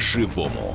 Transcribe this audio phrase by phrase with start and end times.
[0.00, 0.74] по-живому.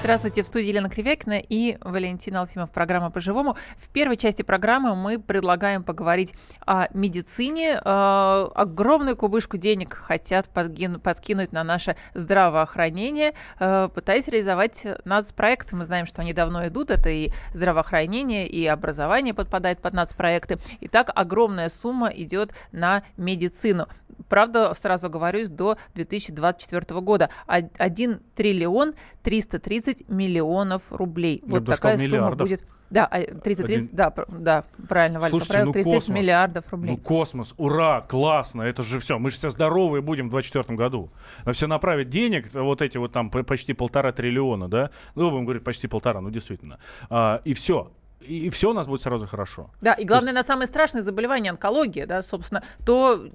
[0.00, 2.70] Здравствуйте, в студии Елена Кривякина и Валентин Алфимов.
[2.70, 3.56] Программа «По-живому».
[3.78, 6.34] В первой части программы мы предлагаем поговорить
[6.66, 7.80] о медицине.
[7.82, 15.72] Э, огромную кубышку денег хотят подкину, подкинуть на наше здравоохранение, э, пытаясь реализовать нацпроект.
[15.72, 16.90] Мы знаем, что они давно идут.
[16.90, 20.58] Это и здравоохранение, и образование подпадает под нацпроекты.
[20.82, 23.88] Итак, огромная сумма идет на медицину.
[24.28, 27.30] Правда, сразу говорюсь, до 2024 года.
[27.46, 31.42] 1 триллион 330 миллионов рублей.
[31.44, 32.48] Я вот такая сумма миллиардов.
[32.48, 32.64] будет.
[32.90, 36.16] Да, 30, 30 Один- да, да, правильно, Валя Слушайте, поправил, ну 330 космос.
[36.16, 36.90] миллиардов рублей.
[36.92, 39.18] Ну, космос, ура, классно, это же все.
[39.18, 41.10] Мы же все здоровые будем в 2024 году.
[41.44, 44.90] На все направить денег, вот эти вот там почти полтора триллиона, да?
[45.16, 46.78] Ну, будем говорить, почти полтора, ну, действительно.
[47.10, 47.90] А, и все.
[48.26, 49.70] И, все у нас будет сразу хорошо.
[49.80, 53.26] Да, и главное, на самое страшное заболевание онкология, да, собственно, то,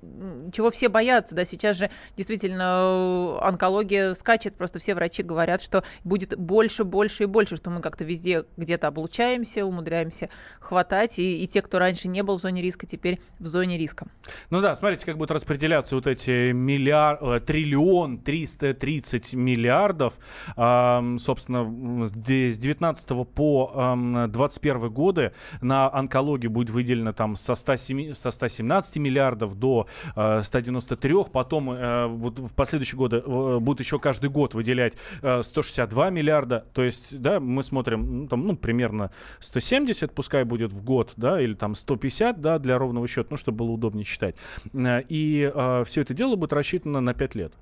[0.52, 5.83] чего все боятся, да, сейчас же действительно э, онкология скачет, просто все врачи говорят, что
[6.03, 11.47] будет больше, больше и больше, что мы как-то везде где-то облучаемся, умудряемся хватать, и, и
[11.47, 14.08] те, кто раньше не был в зоне риска, теперь в зоне риска.
[14.49, 20.14] Ну да, смотрите, как будут распределяться вот эти миллиард, э, триллион 330 миллиардов.
[20.55, 27.35] Ам, собственно, с де- с 19 по ам, 21 годы на онкологию будет выделено там
[27.35, 31.25] со, 107 со 117 миллиардов до э, 193.
[31.33, 36.66] Потом э, вот в последующие годы э, будут еще каждый год выделять э, 162 миллиарда.
[36.73, 41.41] То есть, да, мы смотрим, ну, там, ну, примерно 170, пускай будет в год, да,
[41.41, 44.36] или там 150, да, для ровного счета, ну, чтобы было удобнее считать.
[44.73, 45.52] Э, И
[45.86, 47.53] все это дело будет рассчитано на 5 лет.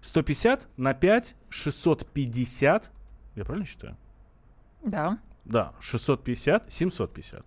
[0.00, 2.90] 150 на 5, 650.
[3.34, 3.96] Я правильно считаю?
[4.84, 7.44] Да, Да, 650, 750.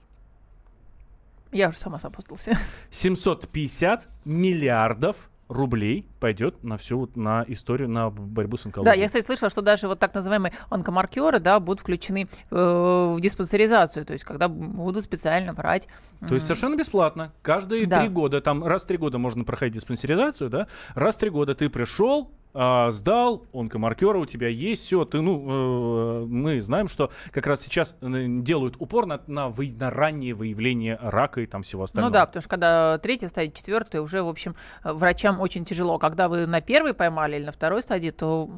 [1.52, 2.58] я уже сама запутался.
[2.92, 9.02] 750 миллиардов рублей пойдет на всю вот на историю, на борьбу с Да, онкологией.
[9.02, 14.06] я, кстати, слышала, что даже вот так называемые онкомаркеры, да, будут включены э, в диспансеризацию,
[14.06, 15.88] то есть когда будут специально брать...
[16.28, 17.34] То есть совершенно бесплатно.
[17.42, 18.02] Каждые Да.
[18.02, 21.56] три года, там раз в три года можно проходить диспансеризацию, да, раз в три года
[21.56, 27.12] ты пришел, а, сдал, онкомаркеры у тебя есть, все, ты, ну, э, мы знаем, что
[27.32, 31.62] как раз сейчас э, делают упор на, на, вы- на раннее выявление рака и там
[31.62, 32.10] всего остального.
[32.10, 36.00] Ну да, потому что когда третья стадия, четвертая, уже, в общем, э, врачам очень тяжело.
[36.00, 38.50] Когда вы на первой поймали или на второй стадии, то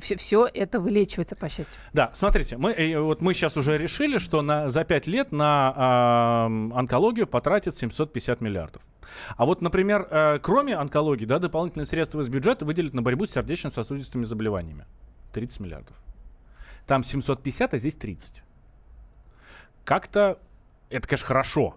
[0.00, 1.74] все, все это вылечивается, по счастью.
[1.92, 6.46] Да, смотрите, мы, э, вот мы сейчас уже решили, что на, за 5 лет на
[6.46, 8.82] м, онкологию потратят 750 миллиардов.
[9.36, 13.30] А вот, например, э, кроме онкологии, да, дополнительные средства из бюджета выделят на борьбу с
[13.30, 14.86] сердечно-сосудистыми заболеваниями.
[15.32, 15.96] 30 миллиардов.
[16.86, 18.42] Там 750, а здесь 30.
[19.84, 20.38] Как-то,
[20.88, 21.76] это, конечно, хорошо,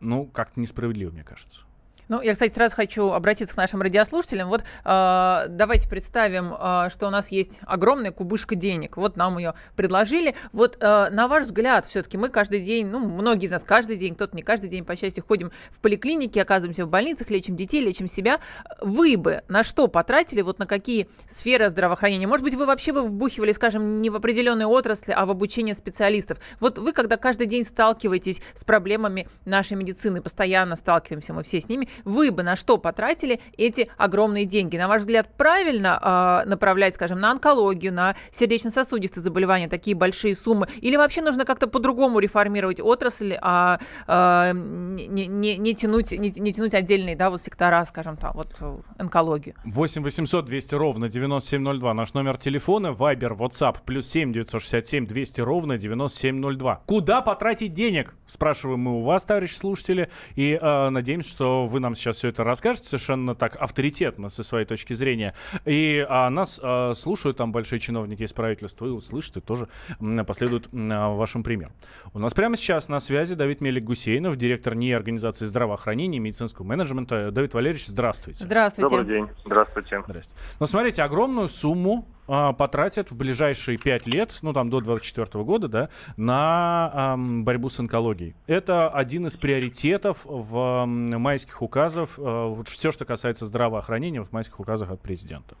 [0.00, 1.67] ну, как-то несправедливо, мне кажется.
[2.08, 4.48] Ну, я, кстати, сразу хочу обратиться к нашим радиослушателям.
[4.48, 8.96] Вот э, давайте представим, э, что у нас есть огромная кубышка денег.
[8.96, 10.34] Вот нам ее предложили.
[10.52, 14.14] Вот э, на ваш взгляд, все-таки мы каждый день, ну, многие из нас каждый день,
[14.14, 18.06] кто-то не каждый день, по счастью, ходим в поликлинике, оказываемся в больницах, лечим детей, лечим
[18.06, 18.40] себя.
[18.80, 22.26] Вы бы на что потратили, вот на какие сферы здравоохранения?
[22.26, 26.38] Может быть, вы вообще бы вбухивали, скажем, не в определенные отрасли, а в обучение специалистов.
[26.58, 31.68] Вот вы, когда каждый день сталкиваетесь с проблемами нашей медицины, постоянно сталкиваемся мы все с
[31.68, 34.76] ними, вы бы на что потратили эти огромные деньги?
[34.76, 40.68] На ваш взгляд, правильно э, направлять, скажем, на онкологию, на сердечно-сосудистые заболевания такие большие суммы?
[40.80, 46.52] Или вообще нужно как-то по-другому реформировать отрасль, а э, не, не, не, тянуть, не, не
[46.52, 49.54] тянуть отдельные да, вот сектора, скажем так, вот э, онкологию?
[49.64, 51.94] 8 800 200 ровно 9702.
[51.94, 52.92] Наш номер телефона.
[52.92, 53.76] Вайбер, WhatsApp.
[53.84, 56.82] Плюс 7 967 200 ровно 9702.
[56.86, 58.14] Куда потратить денег?
[58.26, 60.10] Спрашиваем мы у вас, товарищи слушатели.
[60.34, 64.66] И э, надеемся, что вы нам сейчас все это расскажете совершенно так авторитетно со своей
[64.66, 65.34] точки зрения.
[65.64, 69.68] И а, нас э, слушают там большие чиновники из правительства и услышат и тоже
[70.00, 71.72] м, последуют м, а, вашим примером.
[72.12, 76.64] У нас прямо сейчас на связи Давид Мелик Гусейнов, директор НИИ организации здравоохранения и медицинского
[76.64, 77.30] менеджмента.
[77.30, 78.44] Давид Валерьевич, здравствуйте.
[78.44, 78.88] Здравствуйте.
[78.88, 79.28] Добрый день.
[79.44, 80.02] Здравствуйте.
[80.06, 80.34] Здрасте.
[80.60, 85.68] Ну, смотрите, огромную сумму а, потратят в ближайшие пять лет, ну, там, до 24 года,
[85.68, 88.34] да, на ам, борьбу с онкологией.
[88.46, 94.60] Это один из приоритетов в майских указов, а, вот все, что касается здравоохранения в майских
[94.60, 95.56] указах от президента.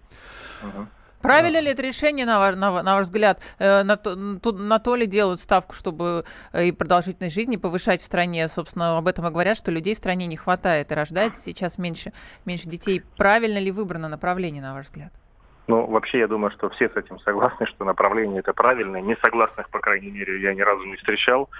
[0.62, 0.88] Мгм.
[1.20, 3.42] Правильно ли это решение, на ваш, на, на ваш взгляд?
[3.58, 8.04] Э, на, то, на то ли делают ставку, чтобы э, и продолжительность жизни повышать в
[8.04, 8.46] стране?
[8.48, 12.12] Собственно, об этом и говорят, что людей в стране не хватает и рождается сейчас меньше,
[12.44, 13.02] меньше детей.
[13.16, 15.12] Правильно ли выбрано направление, на ваш взгляд?
[15.68, 19.02] Ну, вообще, я думаю, что все с этим согласны, что направление это правильное.
[19.02, 21.50] Несогласных, по крайней мере, я ни разу не встречал.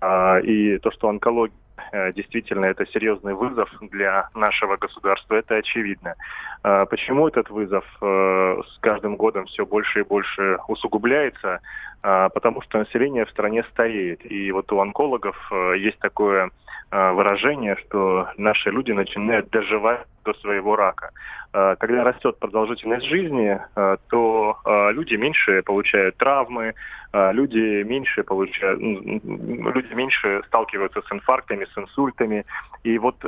[0.00, 1.56] А, И то, что онкология
[1.92, 6.14] э, действительно это серьезный вызов для нашего государства, это очевидно.
[6.62, 11.58] Э, почему этот вызов э, с каждым годом все больше и больше усугубляется?
[12.04, 14.24] Э, потому что население в стране стареет.
[14.30, 16.50] И вот у онкологов э, есть такое
[16.88, 21.10] выражение, что наши люди начинают доживать до своего рака.
[21.56, 26.74] Э, когда растет продолжительность жизни, э, то э, люди меньше получают травмы,
[27.12, 32.44] люди меньше получают, люди меньше сталкиваются с инфарктами, с инсультами.
[32.82, 33.24] И вот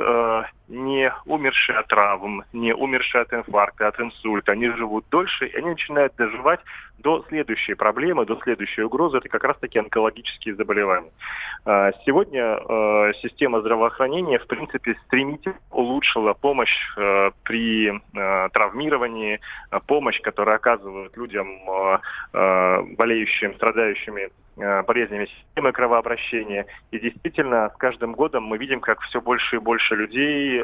[0.67, 5.69] не умершие от травм, не умершие от инфаркта, от инсульта, они живут дольше, и они
[5.69, 6.59] начинают доживать
[6.99, 9.17] до следующей проблемы, до следующей угрозы.
[9.17, 11.11] Это как раз-таки онкологические заболевания.
[12.05, 12.59] Сегодня
[13.23, 16.75] система здравоохранения, в принципе, стремительно улучшила помощь
[17.43, 17.91] при
[18.53, 19.39] травмировании,
[19.71, 21.47] э, помощь, которую оказывают людям,
[22.33, 24.29] э, болеющим, страдающими
[24.85, 26.65] болезнями системы кровообращения.
[26.91, 30.61] И действительно, с каждым годом мы видим, как все больше и больше людей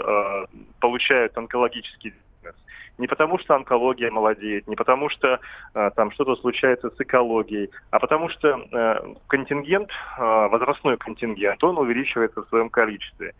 [0.81, 2.13] получают онкологический
[2.45, 2.55] диагноз.
[2.97, 5.39] Не потому, что онкология молодеет, не потому, что
[5.73, 11.77] э, там что-то случается с экологией, а потому что э, контингент, э, возрастной контингент, он
[11.77, 13.33] увеличивается в своем количестве.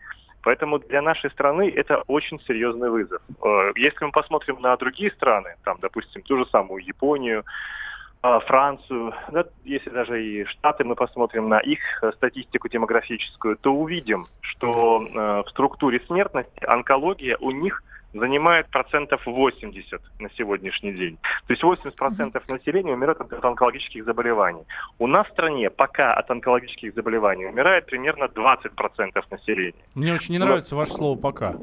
[0.46, 3.20] Поэтому для нашей страны это очень серьезный вызов.
[3.42, 7.42] Э, если мы посмотрим на другие страны, там, допустим, ту же самую Японию,
[8.22, 13.72] э, Францию, да, если даже и Штаты мы посмотрим на их э, статистику демографическую, то
[13.72, 15.00] увидим, что
[15.44, 17.82] в структуре смертности онкология у них–
[18.18, 21.18] занимает процентов 80 на сегодняшний день.
[21.46, 24.62] То есть 80 процентов населения умирает от онкологических заболеваний.
[24.98, 29.74] У нас в стране пока от онкологических заболеваний умирает примерно 20 процентов населения.
[29.94, 30.80] Мне очень не нравится Но...
[30.80, 31.56] ваше слово «пока».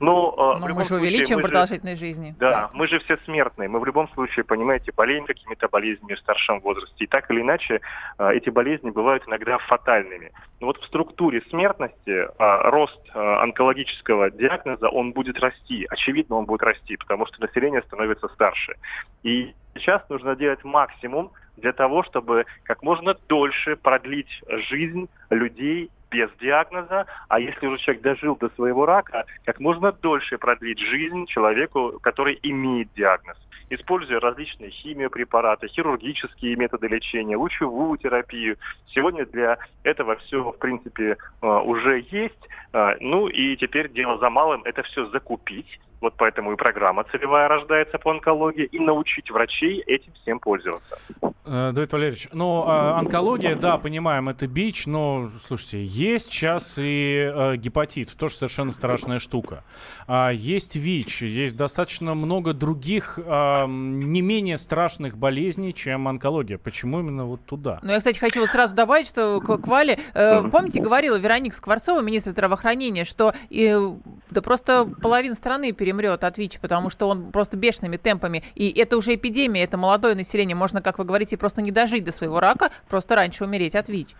[0.00, 2.34] Но, э, Но мы же увеличим продолжительность же, жизни.
[2.38, 3.68] Да, да, мы же все смертные.
[3.68, 7.04] Мы в любом случае, понимаете, болеем какими-то болезнями в старшем возрасте.
[7.04, 7.80] И так или иначе,
[8.18, 10.32] э, эти болезни бывают иногда фатальными.
[10.60, 12.28] Но вот в структуре смертности э,
[12.70, 15.86] рост онкологического диагноза, он будет расти.
[15.90, 18.74] Очевидно, он будет расти, потому что население становится старше.
[19.22, 26.30] И сейчас нужно делать максимум для того, чтобы как можно дольше продлить жизнь людей без
[26.40, 31.98] диагноза, а если уже человек дожил до своего рака, как можно дольше продлить жизнь человеку,
[32.00, 33.36] который имеет диагноз
[33.70, 38.56] используя различные химиопрепараты, хирургические методы лечения, лучевую терапию.
[38.88, 42.48] Сегодня для этого все, в принципе, э, уже есть.
[42.72, 45.80] Э, ну и теперь дело за малым– это все закупить.
[46.00, 50.98] Вот поэтому и программа целевая рождается по онкологии, и научить врачей этим всем пользоваться.
[51.46, 57.30] Э, Давид Валерьевич, ну, э, онкология, да, понимаем, это бич, но, слушайте, есть сейчас и
[57.34, 59.62] э, гепатит, тоже совершенно страшная штука.
[60.06, 66.56] А, есть ВИЧ, есть достаточно много других э, не менее страшных болезней, чем онкология.
[66.56, 67.78] Почему именно вот туда?
[67.82, 71.56] Ну, я, кстати, хочу вот сразу добавить, что к, к Вале, э, помните, говорила Вероника
[71.56, 73.92] Скворцова, министр здравоохранения, что э,
[74.30, 78.96] да просто половина страны перемрет от ВИЧ, потому что он просто бешеными темпами, и это
[78.96, 82.70] уже эпидемия, это молодое население, можно, как вы говорите, просто не дожить до своего рака,
[82.88, 84.14] просто раньше умереть от ВИЧ.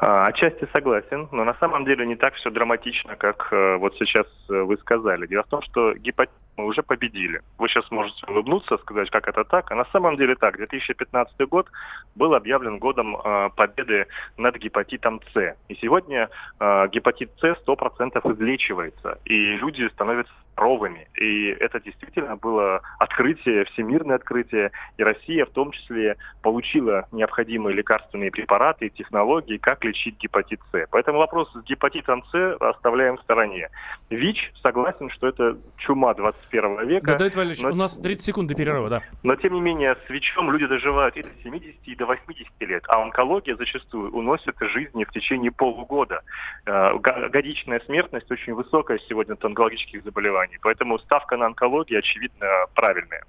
[0.00, 4.26] А, отчасти согласен, но на самом деле не так все драматично, как э, вот сейчас
[4.50, 5.28] э, вы сказали.
[5.28, 7.40] Дело в том, что гепатит мы уже победили.
[7.58, 9.70] Вы сейчас можете улыбнуться, сказать, как это так.
[9.70, 10.56] А на самом деле так.
[10.56, 11.68] 2015 год
[12.14, 14.06] был объявлен годом э, победы
[14.36, 15.56] над гепатитом С.
[15.68, 16.28] И сегодня
[16.60, 19.18] э, гепатит С 100% излечивается.
[19.24, 21.08] И люди становятся здоровыми.
[21.16, 24.70] И это действительно было открытие, всемирное открытие.
[24.98, 30.86] И Россия в том числе получила необходимые лекарственные препараты и технологии, как лечить гепатит С.
[30.90, 33.70] Поэтому вопрос с гепатитом С оставляем в стороне.
[34.10, 37.06] ВИЧ, согласен, что это чума 20 21 века.
[37.06, 39.02] Да, Давид Валерьевич, но, у нас 30 секунд до перерыва, да.
[39.22, 42.84] Но, тем не менее, с ВИЧом люди доживают и до 70, и до 80 лет,
[42.88, 46.22] а онкология зачастую уносит жизни в течение полугода.
[46.66, 46.98] Э,
[47.30, 53.24] годичная смертность очень высокая сегодня от онкологических заболеваний, поэтому ставка на онкологию, очевидно, правильная.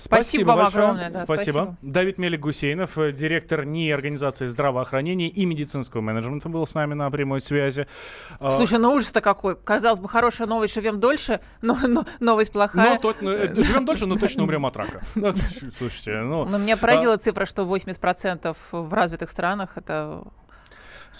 [0.00, 0.84] Спасибо, спасибо вам большое.
[0.84, 1.10] огромное.
[1.10, 1.52] Да, спасибо.
[1.52, 1.76] спасибо.
[1.82, 7.10] Давид Мелик Гусейнов, э, директор НИИ организации здравоохранения и медицинского менеджмента, был с нами на
[7.10, 7.86] прямой связи.
[8.38, 9.56] А, Слушай, ну ужас-то какой.
[9.56, 12.94] Казалось бы, хорошая новость, живем дольше, но, но новость плохая.
[12.94, 15.02] Но, то, но, живем дольше, но точно умрем от рака.
[15.14, 15.34] Ну,
[15.78, 16.46] слушайте, ну...
[16.46, 17.18] Но меня поразила а...
[17.18, 20.24] цифра, что 80% в развитых странах это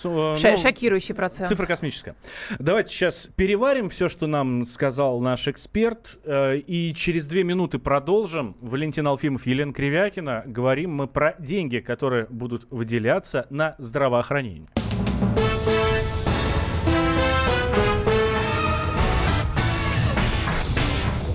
[0.05, 1.49] ну, Шокирующий процесс.
[1.49, 2.15] Цифра космическая.
[2.59, 8.57] Давайте сейчас переварим все, что нам сказал наш эксперт, э, и через две минуты продолжим.
[8.61, 10.45] Валентин Алфимов, Елена Кривякина.
[10.47, 14.69] Говорим мы про деньги, которые будут выделяться на здравоохранение.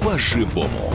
[0.01, 0.94] По-живому.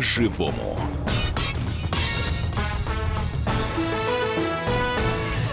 [0.00, 0.78] По-живому.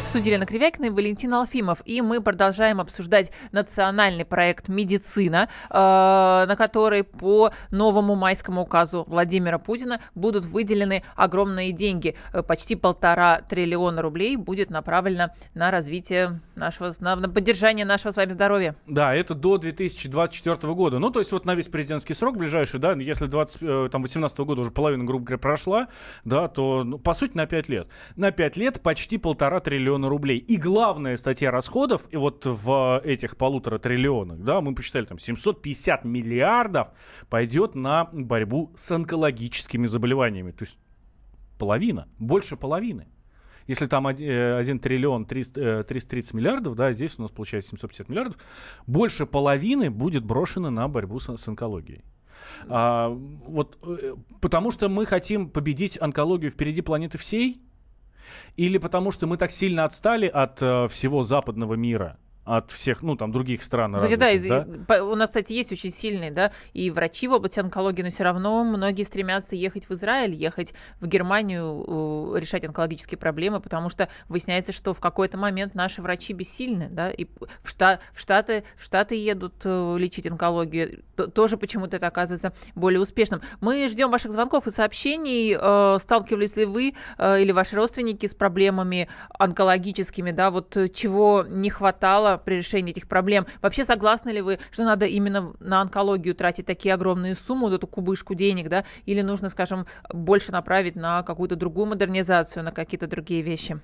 [0.07, 1.81] В студии Елена Кривякина и Валентин Алфимов.
[1.83, 9.59] И мы продолжаем обсуждать национальный проект «Медицина», э, на который по новому майскому указу Владимира
[9.59, 12.15] Путина будут выделены огромные деньги.
[12.31, 18.29] Э, почти полтора триллиона рублей будет направлено на развитие нашего, на, поддержание нашего с вами
[18.29, 18.77] здоровья.
[18.87, 20.99] Да, это до 2024 года.
[20.99, 24.39] Ну, то есть вот на весь президентский срок ближайший, да, если 20, э, там, 18
[24.39, 25.89] года уже половина, грубо говоря, прошла,
[26.23, 27.89] да, то, ну, по сути, на 5 лет.
[28.15, 30.37] На 5 лет почти полтора триллиона рублей.
[30.37, 36.05] И главная статья расходов, и вот в этих полутора триллионах, да, мы посчитали, там, 750
[36.05, 36.91] миллиардов
[37.29, 40.51] пойдет на борьбу с онкологическими заболеваниями.
[40.51, 40.77] То есть
[41.57, 43.07] половина, больше половины.
[43.67, 48.37] Если там 1, триллион 300, 330 миллиардов, да, здесь у нас получается 750 миллиардов,
[48.87, 52.03] больше половины будет брошено на борьбу с, с онкологией.
[52.69, 57.61] А, вот, э, потому что мы хотим победить онкологию впереди планеты всей,
[58.55, 62.17] или потому что мы так сильно отстали от э, всего западного мира,
[62.47, 63.95] от всех, ну, там, других стран.
[63.95, 67.33] Кстати, да, развитых, из- по- у нас, кстати, есть очень сильные, да, и врачи в
[67.33, 73.17] области онкологии, но все равно многие стремятся ехать в Израиль, ехать в Германию, решать онкологические
[73.17, 77.25] проблемы, потому что выясняется, что в какой-то момент наши врачи бессильны, да, и
[77.61, 82.99] в, Шта- в, Штаты, в Штаты едут э, лечить онкологию, тоже почему-то это оказывается более
[83.01, 83.41] успешным.
[83.59, 85.57] Мы ждем ваших звонков и сообщений.
[85.59, 91.43] Э, Сталкивались ли вы э, или ваши родственники с проблемами онкологическими, да, вот э, чего
[91.47, 93.45] не хватало при решении этих проблем?
[93.61, 97.87] Вообще согласны ли вы, что надо именно на онкологию тратить такие огромные суммы, вот эту
[97.87, 103.41] кубышку денег, да, или нужно, скажем, больше направить на какую-то другую модернизацию, на какие-то другие
[103.41, 103.79] вещи?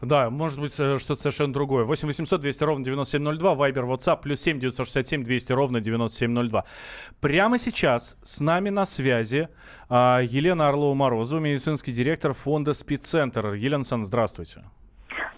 [0.00, 1.84] Да, может быть, э, что-то совершенно другое.
[1.84, 6.64] 8 800 200 ровно 9702, Вайбер, WhatsApp, плюс 7 967 200 ровно 9702.
[7.20, 9.48] Прямо сейчас с нами на связи
[9.88, 13.54] а, Елена Орлова-Морозова, медицинский директор фонда «Спеццентр».
[13.54, 14.64] Елена Александровна, здравствуйте.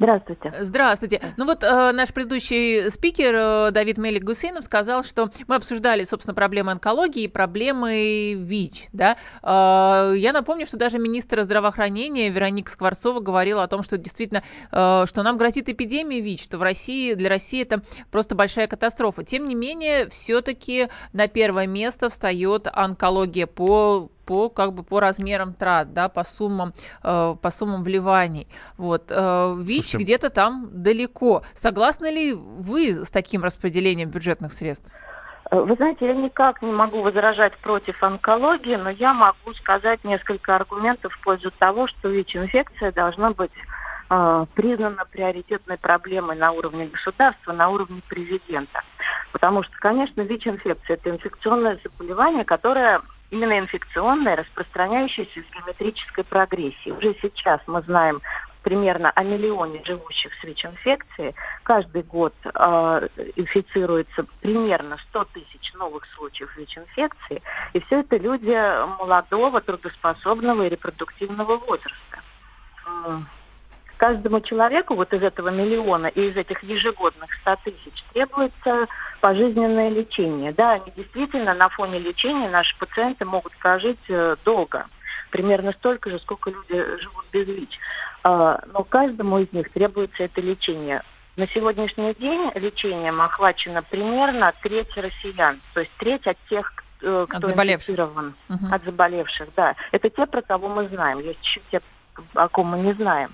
[0.03, 0.53] Здравствуйте.
[0.59, 1.21] Здравствуйте.
[1.37, 6.35] Ну вот э, наш предыдущий спикер э, Давид Мелик Гусейнов сказал, что мы обсуждали, собственно,
[6.35, 8.89] проблемы онкологии и проблемы ВИЧ.
[8.93, 9.17] Да?
[9.45, 14.43] Э, я напомню, что даже министр здравоохранения Вероника Скворцова говорила о том, что действительно,
[14.73, 17.81] э, что нам грозит эпидемия ВИЧ, что в России, для России это
[18.11, 19.23] просто большая катастрофа.
[19.23, 25.55] Тем не менее, все-таки на первое место встает онкология по по как бы по размерам
[25.55, 28.49] трат, да, по суммам, э, по суммам вливаний.
[28.77, 31.43] Вот э, ВИЧ Слушайте, где-то там далеко.
[31.55, 34.93] Согласны ли вы с таким распределением бюджетных средств?
[35.53, 40.57] Э, Вы знаете, я никак не могу возражать против онкологии, но я могу сказать несколько
[40.57, 43.53] аргументов в пользу того, что ВИЧ-инфекция должна быть
[44.11, 48.83] э, признана приоритетной проблемой на уровне государства, на уровне президента.
[49.33, 53.01] Потому что, конечно, ВИЧ-инфекция– это инфекционное заболевание, которое
[53.33, 56.95] именно инфекционное, распространяющееся с геометрической прогрессией.
[56.95, 58.21] Уже сейчас мы знаем
[58.63, 61.35] примерно о миллионе живущих с ВИЧ-инфекцией.
[61.65, 67.43] Каждый год э, инфицируется примерно 100 тысяч новых случаев ВИЧ-инфекции.
[67.73, 68.55] И все это люди
[68.99, 72.23] молодого, трудоспособного и репродуктивного возраста.
[74.03, 78.89] Каждому человеку вот из этого миллиона и из этих ежегодных 100 тысяч требуется
[79.21, 80.53] пожизненное лечение.
[80.53, 84.87] Да, они действительно на фоне лечения наши пациенты могут прожить э, долго.
[85.31, 87.79] Примерно столько же, сколько люди живут без ВИЧ.
[88.25, 91.05] А, Но каждому из них требуется это лечение.
[91.37, 95.61] На сегодняшний день лечением охвачено примерно треть россиян.
[95.75, 97.91] То есть треть от тех, э, кто заболевших.
[97.91, 98.35] инфицирован.
[98.49, 98.75] Мгм.
[98.75, 99.77] От заболевших, да.
[99.93, 101.21] Это те, про кого мы знаем.
[101.21, 101.81] Есть еще те,
[102.35, 103.31] о ком мы не знаем.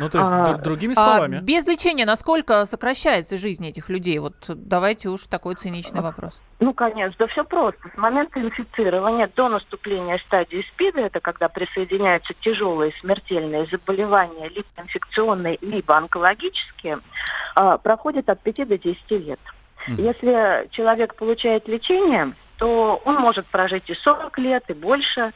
[0.00, 1.40] Ну, то есть, А, др- другими А словами.
[1.40, 4.18] без лечения насколько сокращается жизнь этих людей?
[4.18, 6.40] Вот давайте уж такой циничный вопрос.
[6.60, 7.90] Ну, конечно, да все просто.
[7.94, 15.58] С момента инфицирования до наступления стадии СПИДа, это когда присоединяются тяжелые смертельные заболевания, либо инфекционные,
[15.60, 17.00] либо онкологические,
[17.54, 19.40] а, проходит от 5 до 10 лет.
[19.86, 20.02] Мгм.
[20.02, 25.32] Если человек получает лечение, то он может прожить и 40 лет, и больше.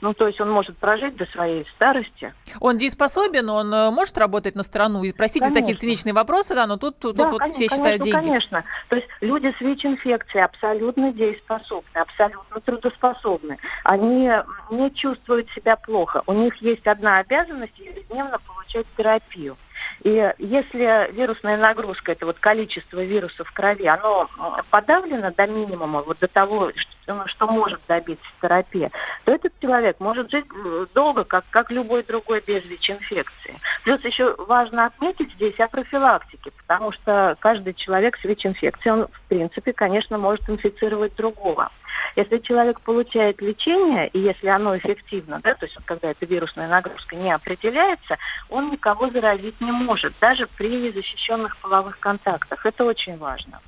[0.00, 2.32] Ну, то есть он может прожить до своей старости.
[2.58, 5.02] Он дееспособен, он э, может работать на страну?
[5.04, 8.02] И простите за такие циничные вопросы, да, но тут, тут да, вот конечно, все считают
[8.02, 8.28] конечно, деньги.
[8.28, 8.64] конечно.
[8.88, 13.58] То есть люди с ВИЧ-инфекцией абсолютно дееспособны, абсолютно трудоспособны.
[13.84, 14.30] Они
[14.70, 16.22] не чувствуют себя плохо.
[16.26, 19.56] У них есть одна обязанность ежедневно получать терапию.
[20.02, 24.30] И если вирусная нагрузка, это вот количество вирусов в крови, оно
[24.70, 28.90] подавлено до минимума, вот до того, что, что может добиться терапия,
[29.24, 33.60] то этот человек может жить э, долго, как, как любой другой без ВИЧ-инфекции.
[33.84, 39.20] Плюс еще важно отметить здесь о профилактике, потому что каждый человек с ВИЧ-инфекцией, он, в
[39.28, 41.70] принципе, конечно, может инфицировать другого.
[42.16, 47.16] Если человек получает лечение, и если оно эффективно, да, то есть когда эта вирусная нагрузка
[47.16, 48.18] не определяется,
[48.48, 52.64] он никого заразить не может, даже при защищенных половых контактах.
[52.64, 53.60] Это очень важно.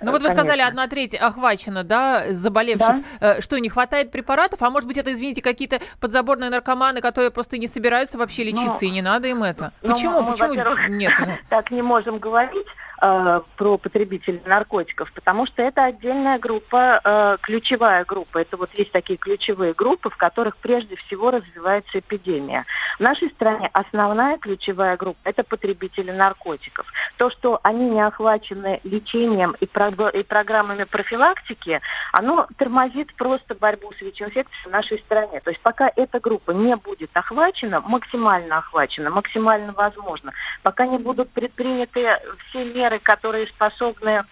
[0.00, 0.44] Ну вот вы Конечно.
[0.44, 2.96] сказали, одна треть охвачена, да, заболевших.
[3.20, 3.40] Да.
[3.40, 4.62] Что, не хватает препаратов?
[4.62, 8.88] А может быть, это, извините, какие-то подзаборные наркоманы, которые просто не собираются вообще лечиться, Ну,
[8.88, 9.72] и не надо им это?
[9.82, 10.22] Ну, Почему?
[10.22, 10.54] мы, Почему
[10.88, 11.12] нет?
[11.18, 12.66] Ну, Так не можем говорить
[13.00, 18.38] э, про потребителей наркотиков, потому что это отдельная группа, э, ключевая группа.
[18.38, 22.64] Это вот есть такие ключевые группы, в которых прежде всего развивается эпидемия.
[22.98, 26.86] В нашей стране основная ключевая группа– это потребители наркотиков.
[27.16, 31.80] То, что они не охвачены лечением и, прог- и программами профилактики,
[32.12, 35.40] оно тормозит просто борьбу с ВИЧ-инфекцией в нашей стране.
[35.40, 41.30] То есть пока эта группа не будет охвачена, максимально охвачена, максимально возможно, пока не будут
[41.30, 44.24] предприняты все меры, которые способны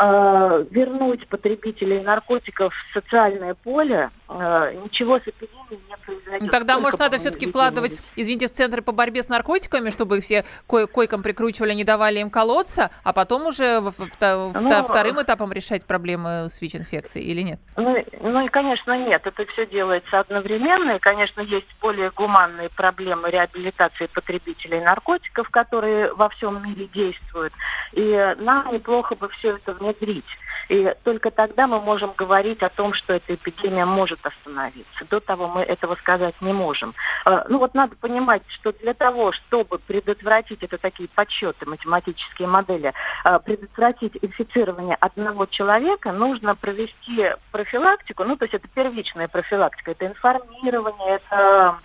[0.00, 6.40] э, вернуть потребителей наркотиков в социальное поле, э, ничего с эпидемией не произойдет.
[6.40, 10.24] ну, тогда, может, надо все-таки вкладывать, извините, в центры по борьбе с наркотиками, чтобы их
[10.24, 14.84] все ко- койкам прикручивали, не давали им колоться, а потом уже в- в- в- Ну,
[14.84, 17.60] вторым этапом решать проблемы с ВИЧ-инфекцией или нет?
[17.76, 19.26] Ну, ну и, конечно, нет.
[19.26, 20.92] Это все делается одновременно.
[20.92, 27.52] И, конечно, есть более гуманные проблемы реабилитации потребителей наркотиков, которые во всем мире действуют.
[27.92, 30.24] И нам неплохо бы все это внедрить.
[30.68, 35.04] И только тогда мы можем говорить о том, что эта эпидемия может остановиться.
[35.08, 36.94] До того мы этого сказать не можем.
[37.26, 42.92] Э, Ну вот надо понимать, что для того, чтобы предотвратить, это такие подсчеты, математические модели,
[43.24, 50.06] э, предотвратить инфицирование одного человека, нужно провести профилактику, ну то есть это первичная профилактика, это
[50.06, 51.78] информирование, это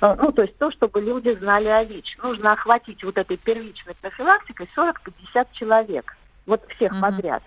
[0.00, 2.18] э, ну, то есть то, чтобы люди знали о ВИЧ.
[2.22, 6.16] Нужно охватить вот этой первичной профилактикой 40-50 человек.
[6.46, 7.00] Вот всех Мгм.
[7.00, 7.42] подряд.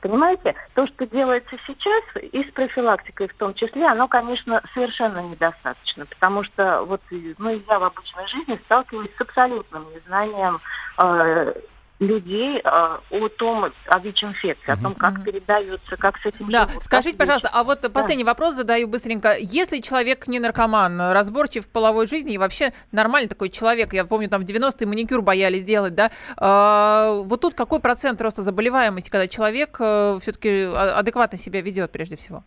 [0.00, 6.06] Понимаете, то, что делается сейчас, и с профилактикой в том числе, оно, конечно, совершенно недостаточно,
[6.06, 10.60] потому что вот ну, я в обычной жизни сталкиваюсь с абсолютным незнанием
[11.02, 11.52] э,
[12.00, 16.82] людей э, о том, о ВИЧ-инфекции, о том, как передается, как с этим Да, живут,
[16.82, 19.36] скажите, пожалуйста, а вот последний вопрос задаю быстренько.
[19.38, 24.30] Если человек не наркоман, разборчив в половой жизни и вообще нормальный такой человек, я помню,
[24.30, 29.28] там в 90-е маникюр боялись делать, да, а, вот тут какой процент роста заболеваемости, когда
[29.28, 32.44] человек все-таки адекватно себя ведет прежде всего?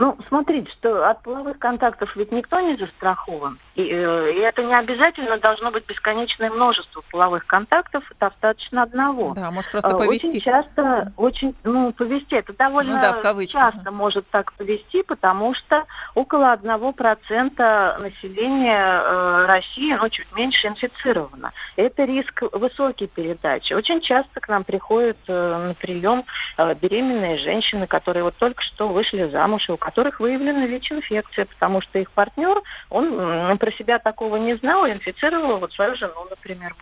[0.00, 3.58] Ну, смотрите, что от половых контактов ведь никто не застрахован.
[3.74, 9.34] И, э, и это не обязательно должно быть бесконечное множество половых контактов, достаточно одного.
[9.34, 10.28] Да, может просто А, повести.
[10.28, 13.74] Очень часто, очень, ну, повести, это довольно Ну да, в кавычках.
[13.74, 15.84] часто может так повести, потому что
[16.14, 21.52] около 1% населения э, России, ну, чуть меньше инфицировано.
[21.76, 23.74] Это риск высокий передачи.
[23.74, 26.24] Очень часто к нам приходят э, на прием
[26.56, 31.80] э, беременные женщины, которые вот только что вышли замуж, и у которых выявлена ВИЧ-инфекция, потому
[31.80, 36.76] что их партнер, он про себя такого не знал и инфицировал вот свою жену, например.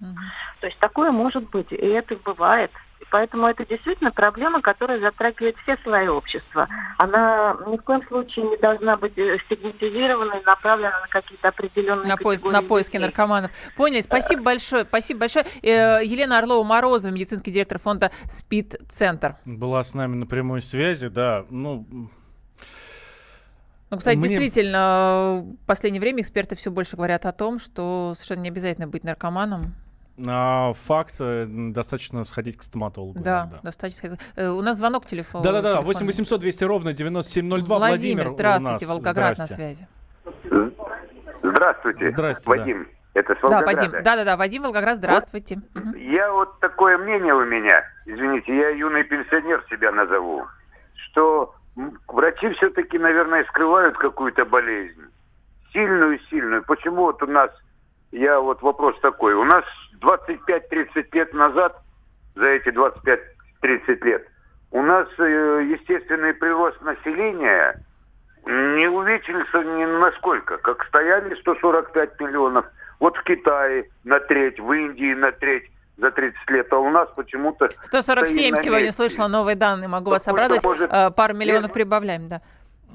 [0.00, 0.16] Мгм.
[0.60, 2.72] То есть такое может быть, и это бывает.
[3.00, 6.68] И поэтому это действительно проблема, которая затрагивает все слои общества.
[6.98, 12.08] Она ни в коем случае не должна быть э, стигматизирована и направлена на какие-то определенные
[12.08, 13.06] На, поиск, на поиски людей.
[13.06, 13.50] наркоманов.
[13.76, 14.00] Поняли.
[14.00, 14.84] Спасибо большое.
[14.84, 15.44] Спасибо большое.
[15.62, 19.36] Э, Елена Орлова-Морозова, медицинский директор фонда СПИД-центр.
[19.44, 21.44] Была с нами на прямой связи, да.
[21.50, 21.86] Ну,
[23.94, 28.40] Ну, кстати, Мне- действительно, в последнее время эксперты все больше говорят о том, что совершенно
[28.42, 29.62] не обязательно быть наркоманом.
[30.28, 33.18] а, факт, э, достаточно сходить к стоматологу.
[33.20, 33.60] Да, иногда.
[33.62, 34.16] достаточно.
[34.36, 35.42] Э, У нас звонок телефона.
[35.44, 37.78] Да-да-да, 8 800 200 ровно 9702.
[37.78, 38.90] Владимир, у здравствуйте, нас.
[38.94, 39.54] Волгоград на Здрасте.
[39.54, 39.88] связи.
[41.42, 42.08] Здравствуйте.
[42.10, 42.88] Здрасте, Вадим.
[43.14, 43.76] Это с Да, Волгограда.
[43.76, 44.02] Вадим.
[44.04, 45.60] Да-да-да, Вадим Волгоград, здравствуйте.
[45.74, 45.94] Мгм.
[45.96, 50.44] Я вот такое мнение у меня, извините, я юный пенсионер себя назову,
[50.94, 51.54] что
[52.08, 55.02] врачи все-таки, наверное, скрывают какую-то болезнь.
[55.72, 56.62] Сильную-сильную.
[56.64, 57.50] Почему вот у нас,
[58.12, 59.64] я вот вопрос такой, у нас
[60.00, 61.76] 25-30 лет назад,
[62.34, 64.28] за эти 25-30 лет,
[64.70, 67.80] у нас э, естественный прирост населения
[68.46, 70.58] не увеличился ни на сколько.
[70.58, 72.66] Как стояли 145 миллионов,
[73.00, 77.08] вот в Китае на треть, в Индии на треть за 30 лет, а у нас
[77.14, 77.68] почему-то...
[77.80, 80.64] 147 сегодня слышала новые данные, могу вас обрадовать.
[80.64, 82.42] Может, э, Пару миллионов прибавляем, да.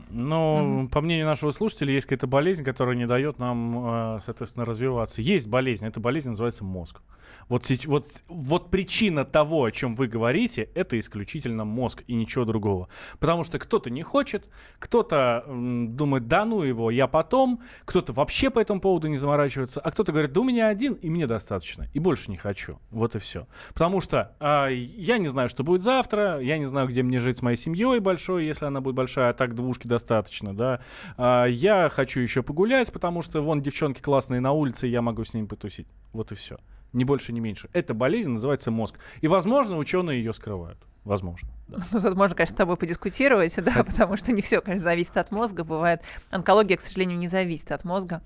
[0.09, 0.89] Ну, mm-hmm.
[0.89, 5.21] по мнению нашего слушателя, есть какая-то болезнь, которая не дает нам, э, соответственно, развиваться.
[5.21, 7.01] Есть болезнь, эта болезнь называется мозг.
[7.47, 12.89] Вот, вот, вот причина того, о чем вы говорите, это исключительно мозг и ничего другого.
[13.19, 18.49] Потому что кто-то не хочет, кто-то м, думает, да ну его, я потом, кто-то вообще
[18.49, 21.87] по этому поводу не заморачивается, а кто-то говорит, да у меня один, и мне достаточно,
[21.93, 22.79] и больше не хочу.
[22.91, 23.47] Вот и все.
[23.73, 27.37] Потому что э, я не знаю, что будет завтра, я не знаю, где мне жить
[27.37, 30.79] с моей семьей большой, если она будет большая, а так двушки достаточно, да.
[31.17, 35.33] Э, я хочу еще погулять, потому что вон девчонки классные на улице, я могу с
[35.33, 35.87] ними потусить.
[36.13, 36.57] Вот и все.
[36.93, 37.69] Ни больше, ни меньше.
[37.73, 38.97] Эта болезнь называется мозг.
[39.21, 40.79] И, возможно, ученые ее скрывают.
[41.03, 41.49] Возможно.
[41.67, 41.77] Да.
[41.91, 45.31] Ну, тут можно, конечно, с тобой подискутировать, да, потому что не все, конечно, зависит от
[45.31, 45.63] мозга.
[45.63, 48.21] Бывает, онкология, к сожалению, не зависит от мозга.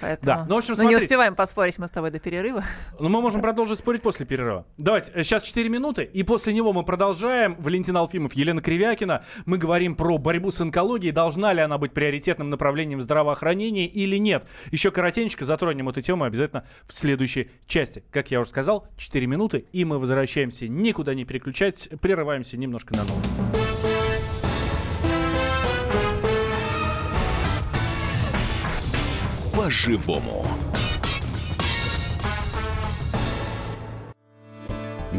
[0.00, 0.26] Поэтому...
[0.26, 0.46] Да.
[0.48, 2.62] Ну, в общем, ну, не успеваем поспорить мы с тобой до перерыва.
[2.98, 4.66] Ну, мы можем продолжить спорить после перерыва.
[4.78, 7.56] Давайте, сейчас э, 4 минуты, и после него мы продолжаем.
[7.58, 9.24] Валентин Алфимов, Елена Кривякина.
[9.46, 11.12] Мы говорим про борьбу с онкологией.
[11.12, 14.46] Должна ли она быть приоритетным направлением в здравоохранении или нет?
[14.70, 18.02] Еще коротенько затронем эту тему обязательно в следующей части.
[18.10, 20.68] Как я уже сказал, 4 минуты, и мы возвращаемся.
[20.68, 23.79] Никуда не переключать, прерываемся немножко на новости.
[29.60, 30.46] По-живому.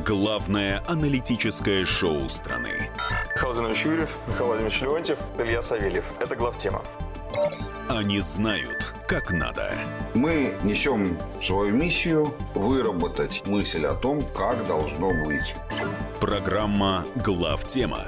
[0.04, 2.90] Главное аналитическое шоу страны.
[3.36, 6.06] Михаил Зинович Юрьев, Михаил Владимирович Леонтьев, Илья Савельев.
[6.20, 6.82] Это главтема.
[7.88, 9.76] Они знают, как надо.
[10.16, 15.54] Мы несем свою миссию выработать мысль о том, как должно быть.
[16.20, 18.08] Программа «Главтема»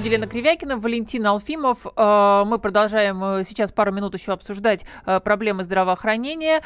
[0.00, 1.86] Студии Лена Кривякина, Валентин Алфимов.
[1.94, 6.62] Э, мы продолжаем э, сейчас пару минут еще обсуждать э, проблемы здравоохранения.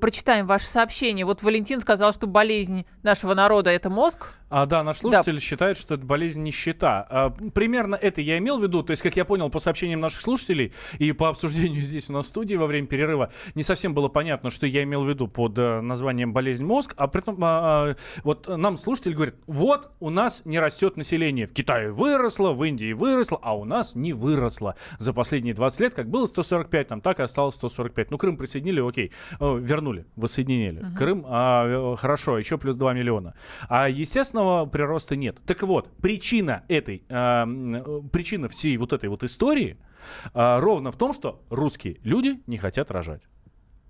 [0.00, 1.26] Прочитаем ваше сообщение.
[1.26, 4.32] Вот Валентин сказал, что болезнь нашего народа– это мозг.
[4.52, 5.40] А, да, наш слушатель да.
[5.40, 7.06] считает, что это болезнь нищета.
[7.08, 8.82] А, примерно это я имел в виду.
[8.82, 12.26] То есть, как я понял по сообщениям наших слушателей и по обсуждению здесь у нас
[12.26, 15.56] в студии во время перерыва, не совсем было понятно, что я имел в виду под
[15.56, 16.92] названием болезнь мозг.
[16.98, 21.46] А при том, а, а, вот нам слушатель говорит, вот у нас не растет население.
[21.46, 24.76] В Китае выросло, в Индии выросло, а у нас не выросло.
[24.98, 28.10] За последние 20 лет, как было 145, там так и осталось 145.
[28.10, 30.82] Ну, Крым присоединили, окей, вернули, воссоединили.
[30.82, 30.94] Uh-huh.
[30.94, 33.32] Крым, а, хорошо, еще плюс 2 миллиона.
[33.70, 33.88] А,
[34.42, 35.40] естественного прироста нет.
[35.46, 37.46] Так вот, причина этой, а,
[38.12, 39.76] причина всей вот этой вот истории
[40.34, 43.22] а, ровно в том, что русские люди не хотят рожать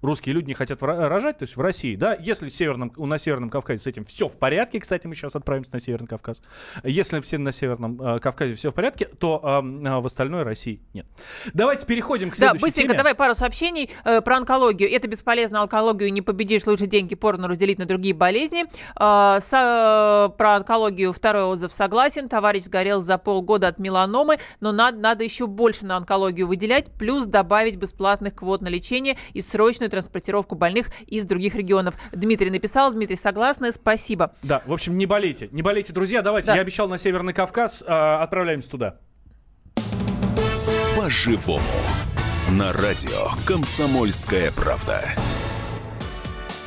[0.03, 3.51] русские люди не хотят рожать, то есть в России, да, если в Северном, на Северном
[3.51, 6.43] Кавказе с этим все в порядке, кстати, мы сейчас отправимся на Северный Кавказ,
[6.83, 11.07] если все на Северном э, Кавказе все в порядке, то э, в остальной России нет.
[11.55, 12.99] Давайте переходим к следующей Да, быстренько теме.
[12.99, 14.91] давай пару сообщений э, про онкологию.
[14.91, 18.65] Это бесполезно, онкологию не победишь, лучше деньги порно разделить на другие болезни.
[18.99, 22.29] Э, со, э, про онкологию второй отзыв согласен.
[22.29, 27.27] Товарищ сгорел за полгода от меланомы, но надо, надо еще больше на онкологию выделять, плюс
[27.27, 31.95] добавить бесплатных квот на лечение и срочную транспортировку больных из других регионов.
[32.13, 34.35] Дмитрий написал, Дмитрий согласны, спасибо.
[34.43, 36.23] Да, в общем, не болейте, не болейте, друзья.
[36.23, 36.57] Давайте, да.
[36.57, 38.97] я обещал на Северный Кавказ, э, отправляемся туда.
[40.97, 41.61] По-живому.
[42.51, 45.05] На радио «Комсомольская правда».